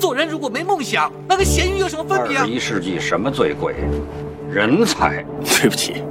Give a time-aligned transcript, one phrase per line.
[0.00, 2.52] 做人如果没梦想，那跟咸鱼有什么分别啊二十？
[2.52, 3.74] 一世纪什么最贵？
[4.50, 5.22] 人才。
[5.44, 6.02] 对不起，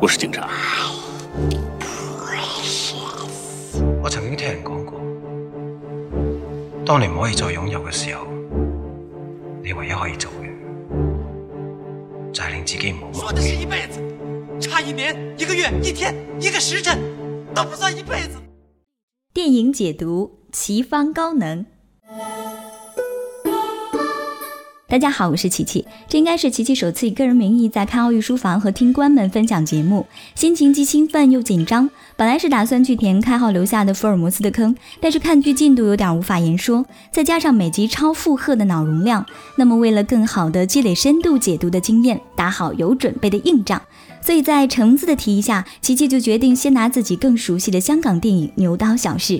[0.00, 0.48] 我是警察。
[4.00, 5.00] 我曾經聽人講過，
[6.86, 8.24] 當你唔可以再擁有嘅時候，
[9.62, 10.48] 你唯一可以做嘅
[12.32, 13.56] 就係令自己唔好忘说的是。
[13.56, 14.00] 一辈子，
[14.60, 16.96] 差一年、一个月、一天、一个时辰，
[17.54, 18.38] 都不算一辈子。
[19.34, 21.66] 电影解读奇方高能。
[24.90, 31.90] 大家好，我是琪琪，这应该是琪琪首次以个人名义在看奥运书房和听官们分享节目，心情既兴奋又紧张。
[32.16, 39.26] 本来是打算去填开号留下的福尔摩斯的坑，但是看剧进度有点无法言说，再加上每集超负荷的脑容量，
[39.58, 43.82] 那么为了更好的积累深度解读的经验，打好有准备的硬仗，
[44.22, 49.34] 所以在橙子的提议下，琪琪就决定先拿自己更熟悉的香港电影《牛刀小试》。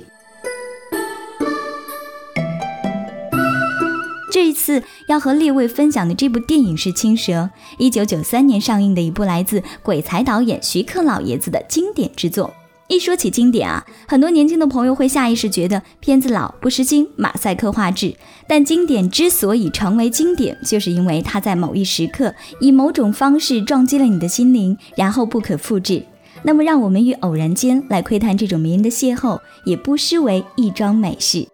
[4.68, 7.32] 四要和列位分享的这部电影是《青蛇》，
[7.79, 12.52] 一九九三年上映的一部来自鬼才导演徐克老爷子的经典之作。
[12.87, 18.15] 一说起经典啊，很多年轻的朋友会下意识觉得片子老、不时兴、马赛克画质。
[18.46, 26.04] 但经典之所以成为经典，就是因为它在某一时刻以某种方式撞击了你的心灵，然后不可复制。
[26.43, 31.48] 那么，让我们于偶然间来窥探这种迷人的邂逅，也不失为一桩美事。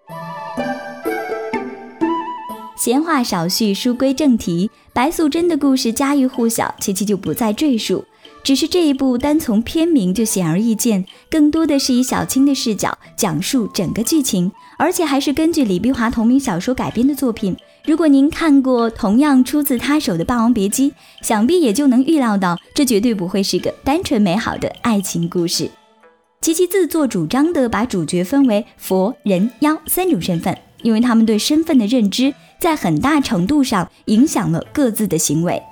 [2.84, 4.70] 闲话少叙，书归正题。
[4.92, 8.04] 白素贞的故事家喻户晓，琪琪就不再赘述。
[8.42, 17.56] 只是这一部单从片名就显而易见，更多的是以小青的视角讲述整个剧情，而且还是根据李碧华同名小说改编的作品。
[17.86, 20.90] 如果您看过同样出自他手的《霸王别姬》，
[21.22, 25.70] 想必也就能预料到，这绝对不会是个单纯美好的爱情故事。
[26.42, 32.34] 琪琪自作主张地把主角分为佛、人、妖三种身份，因为他们对身份的认知
[32.64, 35.62] 在很大程度上影响了各自的行为。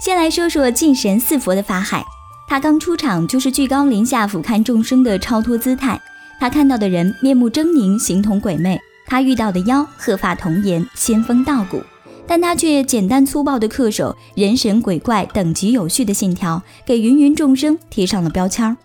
[0.00, 2.04] 先来说说敬神似佛的法海，
[2.48, 6.00] 他刚出场就是居高临下俯瞰众生的超脱姿态。
[6.40, 8.76] 他看到的人面目狰狞，形同鬼魅；
[9.06, 11.80] 他遇到的妖鹤发童颜，仙风道骨。
[12.26, 18.76] 但他却简单粗暴地恪守人神鬼怪等级有序的信条，给芸芸众生贴上了标签儿。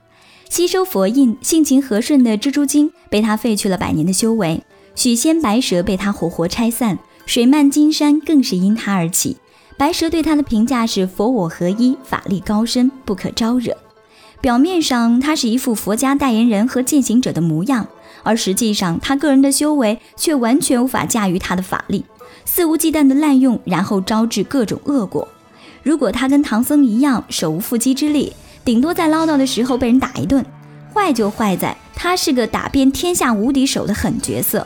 [0.48, 4.62] 吸收佛印、性情和顺的蜘蛛精被他废去了百年的修为，
[4.94, 9.36] 许仙、白蛇被他活活拆散，水漫金山更是因他而起。
[9.78, 13.76] 白蛇对他的评价是佛我合一，法力高深，不可招惹。
[14.40, 17.86] 表面上他是一副佛家代言人和践行者的模样，
[18.24, 22.06] 而实际上他个人的修为却完全无法驾驭他的法力，
[22.46, 25.28] 肆无忌惮的滥用，然后招致各种恶果。
[25.84, 28.32] 如果他跟唐僧一样手无缚鸡之力，
[28.64, 30.44] 顶多在唠叨的时候被人打一顿。
[30.94, 34.66] 坏就坏在他是个打遍天下无敌手的狠角色，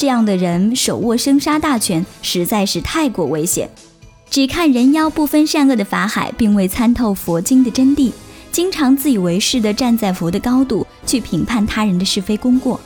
[0.00, 3.68] 这样的人手握生杀大权实在是太过危险。
[4.30, 8.10] 只看人妖不分善恶的法海，并未参透佛经的真谛，
[8.50, 12.80] 经常自以为是地站在佛的高度去评判他人的是非功过。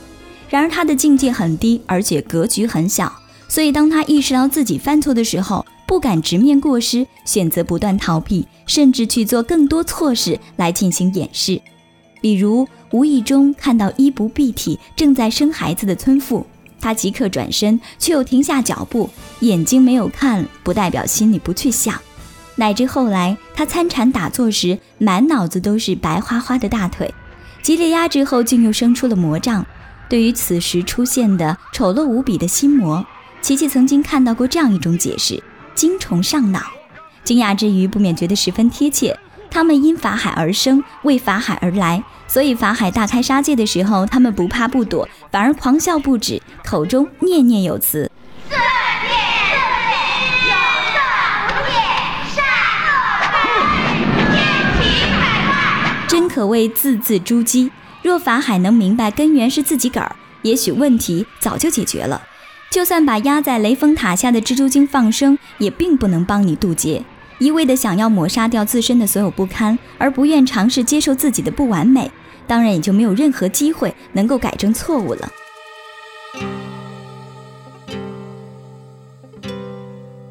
[0.49, 3.09] 然而他的境界很低，而且格局很小，
[3.47, 11.61] 所以当他意识到自己犯错的时候，不敢直面过失，选择不断逃避，甚至去做更多错事来进行掩饰。
[12.19, 16.45] 比如无意中看到衣不蔽体、正在生孩子的村妇，
[16.85, 19.09] 他即刻转身，却又停下脚步，
[19.39, 21.99] 眼睛没有看，不代表心里不去想。
[22.57, 27.11] 乃至后来他参禅打坐时，满脑子都是白花花的大腿，
[27.63, 29.65] 激烈压制后，竟又生出了魔障。
[30.07, 33.03] 对于此时出现的丑陋无比的心魔，
[33.41, 35.41] 琪琪曾经看到过这样一种解释：
[35.73, 36.61] 精虫上脑。
[37.23, 39.17] 惊讶之余，不免觉得十分贴切。
[39.49, 48.11] 他们因法海而生，为法海而来，所以法海大开杀戒的时候，他们不怕不躲，反而狂笑不止，口中念念有词。
[56.07, 57.69] 真可谓字字珠玑。
[58.01, 62.21] 若法海能明白根源是自己个儿，也许问题早就解决了。
[62.69, 67.03] 就算把压在雷峰塔下的蜘蛛精放生，也并不能帮你渡劫。
[67.37, 72.09] 一味的想要抹杀掉自身的所有不堪，而不愿尝试接受自己的不完美，
[72.47, 75.29] 当然也就没有任何机会能够改正错误了。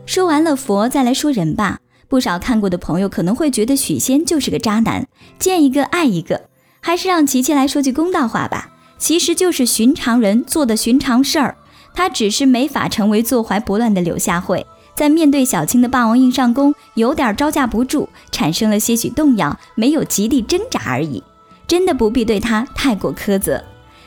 [0.06, 1.80] 说完了佛，再来说人吧。
[2.06, 5.08] 不少看过的朋友可能会觉得许仙就是个渣男，
[5.38, 6.42] 见一个爱一个。
[6.80, 11.56] 还是让琪琪来说句公道话吧，其实就是寻常人做的寻常事儿。
[11.94, 21.22] 他只是没法成为坐怀不乱的柳下惠，在面对小青的霸王硬上弓，有点招架不住，产生了些许动摇，没有极力挣扎而已。
[21.66, 23.64] 真的不必对他太过苛责。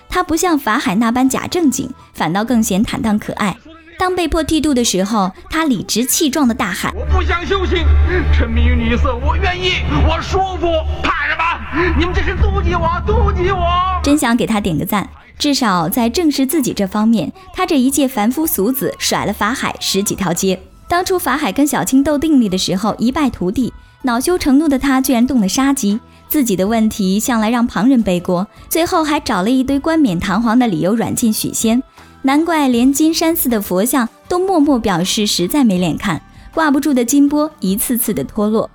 [0.09, 3.57] 他不像法海那般假正经，反倒更显坦荡可爱。
[3.99, 7.85] 当被迫剃度的时候，他理直气壮地大喊：“我不想修行，
[8.31, 9.71] 沉迷于女色，我愿意，
[10.07, 10.67] 我舒服，
[11.03, 11.95] 怕什么？
[11.97, 13.65] 你们这是妒忌我，妒忌我！”
[14.03, 20.59] 真想给他点个赞，至少在正视自己这方面，他这一介凡夫俗子甩了法海十几条街。
[20.87, 23.73] 当初法海跟小青斗定力的时候一败涂地，
[24.03, 25.99] 恼羞成怒的他居然动了杀机。
[26.29, 31.81] 自己的问题向来让旁人背锅，最后还找了一堆冠冕堂皇的理由软禁许仙。
[32.23, 36.21] 难怪连金山寺的佛像都默默表示实在没脸看，
[36.53, 38.69] 挂不住的金钵一次次的脱落。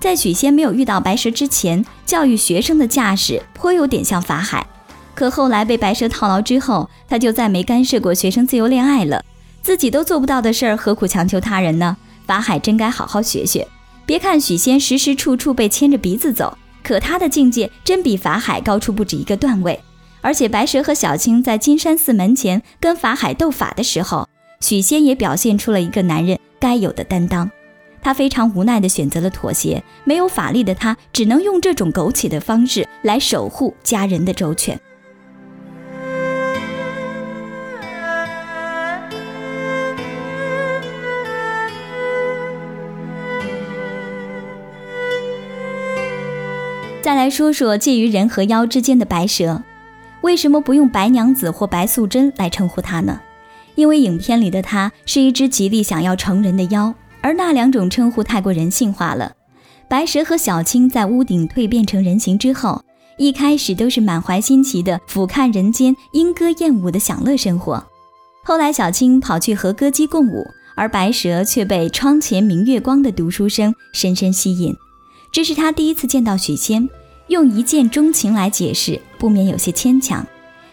[0.00, 4.66] 在许仙没有遇到白蛇之前，教育学生的架势颇有点像法海。
[5.14, 9.22] 可后来被白蛇套牢之后，他就再没干涉过学生自由恋爱了。
[9.64, 11.96] 自己都做不到的事儿，何苦强求他人呢？
[12.26, 13.66] 法海真该好好学学。
[14.04, 19.80] 别看许仙时时处处被牵着鼻子走，可他的境界真比法海高出不止一个段位。
[20.20, 24.28] 而且白蛇和小青在金山寺门前跟法海斗法的时候，
[24.60, 27.50] 许仙也表现出了一个男人该有的担当。
[28.02, 34.78] 他非常无奈地选择了妥协，没有法力的他只能用这种苟且的方式来守护家人的周全。
[47.04, 49.62] 再来说说介于人和妖之间的白蛇。
[50.22, 53.20] 为什么不用白娘子或白素贞来称呼她呢？
[53.74, 59.32] 因为影片里的她是一只极力想要成人的妖，而那两种称呼太过人性化了。
[59.86, 62.82] 白蛇和小青在屋顶蜕变成人形之后，
[63.18, 67.84] 一开始都是满怀新奇的俯瞰人间莺歌燕舞的享乐生活。
[68.42, 70.42] 后来小青跑去和歌姬共舞，
[70.74, 74.74] 而白蛇却被窗前明月光的读书声深深吸引。
[75.34, 76.88] 这是他第一次见到许仙。
[77.26, 80.24] 用一见钟情来解释，不免有些牵强。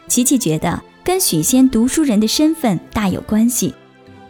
[0.08, 3.74] 琪琪觉得跟许仙读书人的身份大有关系。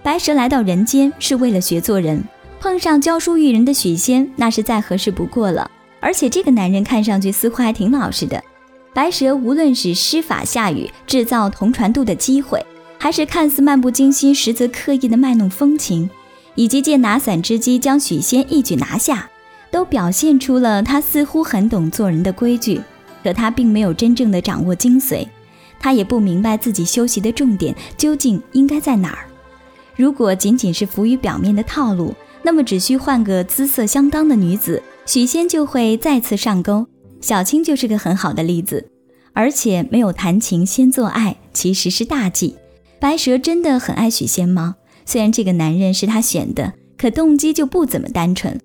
[0.02, 2.24] 白蛇来到人间是为了学做人，
[2.62, 5.70] 碰上教书育人的许仙，那是再合适不过了。
[6.00, 8.42] 而且这个男人看上去似乎还挺老实的。
[8.94, 12.66] 白蛇无论是施法下雨制造同船渡的机会，
[12.98, 16.10] 还是看似漫不经心实则刻意的卖弄风情，
[16.56, 19.30] 以及借拿伞之机将许仙一举拿下。
[19.72, 22.82] 都表现出了他似乎很懂做人的规矩，
[23.24, 25.26] 可他并没有真正的掌握精髓，
[25.80, 29.26] 他也不明白自己修习的重点究竟应该在哪儿。
[29.96, 32.14] 如果仅仅是浮于表面的套路，
[32.44, 36.86] 那么只需换个姿色相当的女子，许仙就会再次上钩。
[37.22, 38.90] 小青就是个很好的例子，
[39.34, 42.56] 而且没有谈情先做爱，其实是大忌。
[43.00, 44.76] 白蛇真的很爱许仙吗？
[45.06, 48.60] 虽然这个男人是他选的，可动机就不怎么单纯。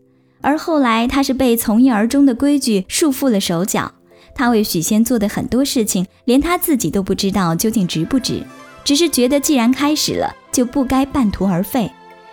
[0.47, 3.91] 而后来，他是被从一而终的规矩束缚了手脚。
[4.33, 8.45] 他为许仙做的很多事情，连他自己都不知道究竟值不值，
[8.85, 11.91] 只是觉得既然开始了，就不该半途而废。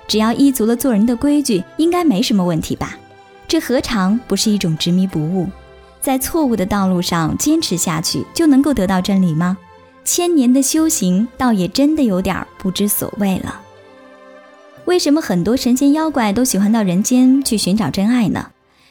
[0.08, 2.96] 只要依足了做人的规矩，应该没什么问题吧？
[3.48, 5.48] 这何尝不是一种执迷不悟？
[6.00, 9.58] 在错误的道路上坚持下去，就能够得到真理吗？
[10.06, 13.60] 千年的修行，倒也真的有点不知所谓了。
[14.86, 18.48] 为什么很多神仙妖怪都喜欢到人间去寻找真爱呢？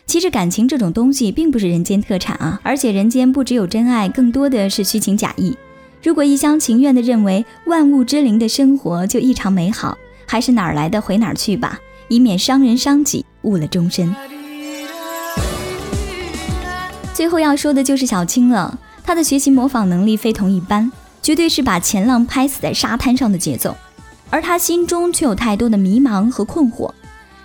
[0.06, 5.56] 其实感情这种东西并不是人间特产啊，而且人间不只有真爱，更多的是虚情假意。
[6.02, 9.96] 如果一厢情愿地认为万物之灵的生活就异常美好，
[10.26, 11.78] 还是哪儿来的回哪儿去吧，
[12.08, 14.14] 以免伤人伤己，误了终身。
[17.12, 20.90] 最后要说的就是小青了，她的学习模仿能力非同一般，
[21.20, 23.76] 绝对是把前浪拍死在沙滩上的节奏。
[24.32, 26.90] 而他心中却有太多的迷茫和困惑，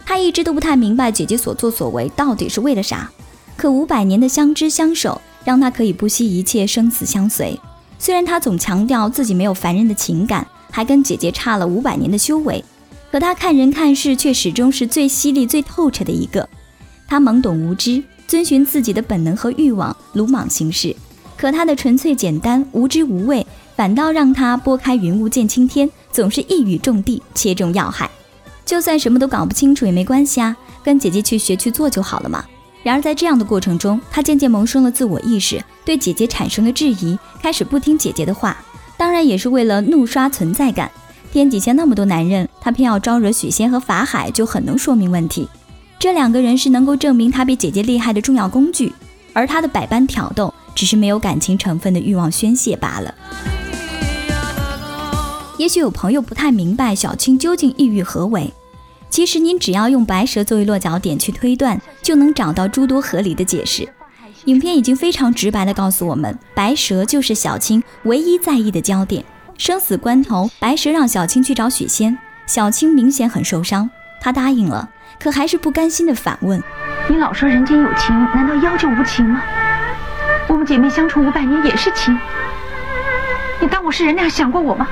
[0.06, 3.12] 他一直都不太明白姐姐所作所为到底是为了啥。
[3.58, 7.60] 可五百年的相知相守，让他可以不惜一切生死相随。
[8.00, 12.64] 虽然他总强调自己没有凡人的情感，还跟姐姐差了五百年的修为，
[13.12, 16.48] 可他看人看事却始终是最犀利、最透彻的一个。
[17.06, 20.96] 他懵懂无知，遵循自己的本能和欲望，鲁莽行事。
[21.36, 25.90] 可他的纯粹简单、无知无畏，反倒让他拨开云雾见青天。
[26.18, 28.10] 总是一语中的，切中要害。
[28.66, 32.44] 就算什么都搞不清楚也没关系啊，跟姐姐去学去做就好了嘛。
[32.82, 38.58] 然而在这样的过程中，他渐渐萌生了自我意识，对姐姐产生了质疑，开始不听姐姐的话。
[38.98, 40.90] 当然也是为了怒刷存在感。
[41.32, 45.48] 天底下那么多男人，他偏要招惹许仙和法海，就很能说明问题。
[46.00, 48.92] 这两个人是能够证明他比姐姐厉害的重要工具，
[49.34, 53.14] 而他的百般挑逗，只是没有感情成分的欲望宣泄罢了。
[55.58, 58.54] 也许有朋友不太明白小青究竟意欲何为，
[59.10, 63.88] 其实您只要用白蛇作为落脚点去推断，就能找到诸多合理的解释。
[64.46, 69.26] 影片已经非常直白地告诉我们，白蛇就是小青唯一在意的焦点。
[69.58, 73.90] 生死关头，白蛇让小青去找许仙，小青明显很受伤，
[74.22, 74.88] 她答应了，
[75.20, 76.62] 可还是不甘心地反问
[77.10, 79.42] ：“你老说人间有情，难道妖就无情吗？
[80.48, 82.16] 我们姐妹相处五百年也是情，
[83.60, 84.88] 你当我是人那样想过我吗？”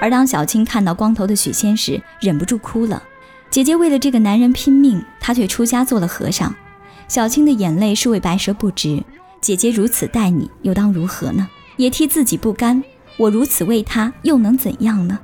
[0.00, 3.02] 而当小青看到光头的许仙时，忍不住哭了。
[3.50, 6.54] 姐姐为了这个男人拼命，他却出家做了和尚。
[7.08, 9.02] 小青的眼泪是为白蛇不值，
[9.40, 11.48] 姐姐如此待你，又当如何呢？
[11.76, 12.82] 也替自己不甘。
[13.16, 15.18] 我如此为他，又能怎样呢？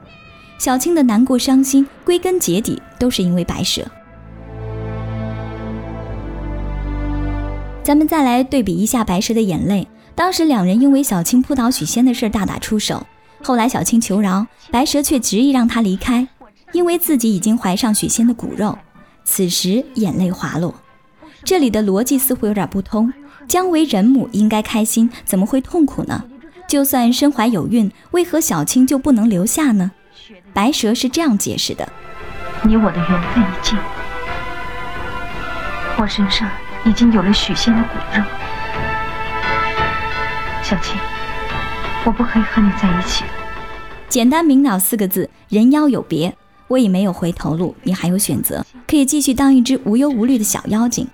[0.59, 3.83] 小青的难过、伤心，归根结底都是因为白蛇。
[7.83, 9.87] 咱们再来对比一下白蛇的眼泪。
[10.15, 13.05] 当时两人因为小青扑倒许仙的事大打出手，
[13.45, 16.27] 后来小青求饶，白蛇却执意让他离开，
[16.73, 18.79] 因为自己已经怀上许仙的骨肉。
[19.23, 20.75] 此时眼泪滑落。
[21.45, 23.13] 这里的逻辑似乎有点不通，
[23.47, 26.25] 姜为人母应该开心，怎么会痛苦呢？
[26.67, 29.93] 就算身怀有孕，为何小青就不能留下呢？
[30.55, 31.87] 白蛇是这样解释的：
[32.63, 33.79] 你我的缘分已尽，
[35.99, 36.49] 我身上
[36.87, 38.25] 已经有了许仙的骨肉，
[40.63, 40.97] 小青，
[42.05, 43.25] 我不可以和你在一起。
[44.09, 46.37] 简单明了四个字：人妖有别。
[46.69, 51.07] 我已没有回头路，你还有选择，可以继续当一只无忧无虑的小妖精。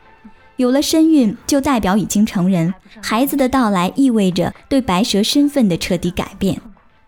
[0.57, 2.73] 有了身孕，就代表已经成人。
[3.03, 6.61] 孩子的到来意味着对白蛇身份的彻底改变。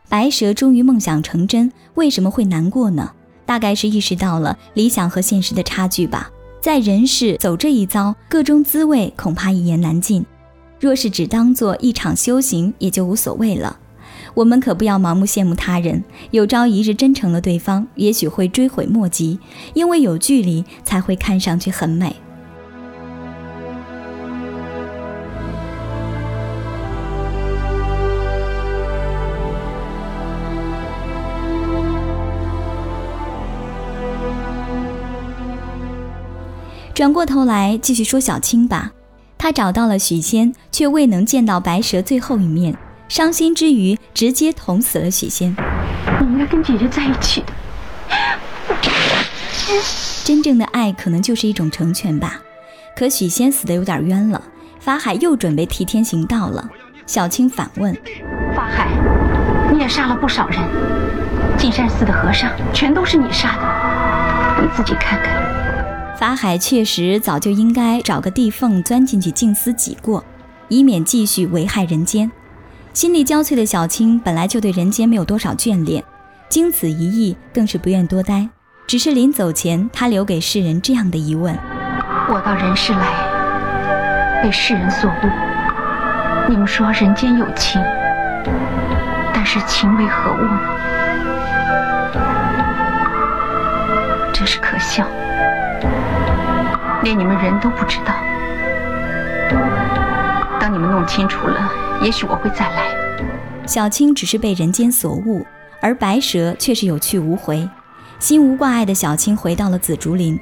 [0.08, 3.12] 白蛇终于梦想成真，为什么会难过呢？
[3.46, 6.30] 大概是意识到了理想和现实的差距吧。
[6.60, 10.24] 在人世走这一遭，各种滋味恐怕一言难尽。
[10.82, 13.78] 若是只当做一场修行，也就无所谓了。
[14.34, 19.38] 我们可不要盲目羡慕他人，有朝一日真成了对方，也许会追悔莫及。
[19.74, 22.16] 因为有距离，才会看上去很美。
[36.92, 38.92] 转过头来继续说小青吧，
[39.42, 42.76] 他找到了许仙，却未能见到白蛇最后一面，
[43.08, 45.52] 伤心之余直接捅死了许仙。
[46.06, 47.52] 我应该跟姐姐在一起的。
[50.22, 52.40] 真正的爱可能就是一种成全吧。
[52.94, 54.40] 可许仙死的有点冤了，
[54.78, 56.68] 法海又准备替天行道了。
[57.04, 57.92] 小青反问：
[58.54, 58.90] 法海，
[59.72, 60.60] 你也杀了不少人，
[61.58, 65.41] 金山寺的和尚全都是你杀的，你自己看看。
[66.18, 70.22] 法海确实早就应该找个地缝钻进去静思己过，
[70.68, 72.30] 以免继续危害人间。
[72.92, 76.04] 心力交瘁的小青本来就对人间没有多少眷恋，
[76.48, 78.48] 经此一役更是不愿多待。
[78.86, 81.58] 只是临走前，他留给世人这样的疑问：
[82.28, 85.28] 我到人世来，被世人所误。
[86.48, 87.80] 你们说人间有情，
[89.32, 90.60] 但是情为何物呢？
[97.02, 98.14] 连你们人都不知道。
[100.60, 101.70] 当你们弄清楚了，
[102.02, 102.86] 也许我会再来。
[103.66, 105.44] 小青只是被人间所误，
[105.80, 107.68] 而白蛇却是有去无回。
[108.18, 110.38] 心无挂碍的小青回到了紫竹林。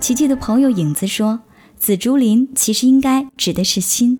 [0.00, 1.40] 琪琪的朋友影子说，
[1.76, 4.18] 紫竹林其实应该指的是心。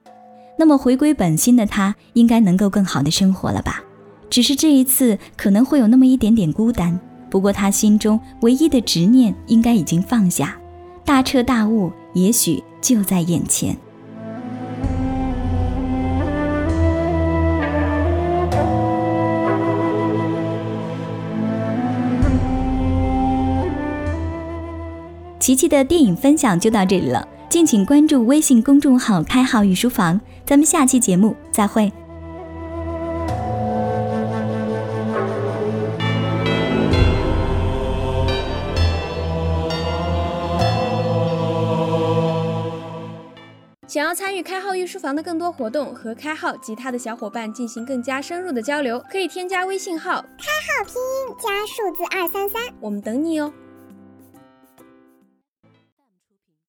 [0.59, 3.83] 那么回归本心的他，应该能够更好的生活了吧？
[4.29, 7.01] 只是这一次可能会有那么一点点孤单。
[7.29, 10.57] 不过他心中唯一的执念，应该已经放下。
[11.05, 13.77] 大彻大悟，也许就在眼前。
[25.39, 31.91] 琪琪的电影分享就到这里了，敬请关注微信公众号“开号御书房”，咱们下期节目再会。
[44.01, 50.47] 想要参与开号御书房的更多活动，和开号及他的小伙伴进行更加深入的交流，可以添加微信号“开
[50.79, 53.53] 号拼音加数字二三三”，我们等你哦。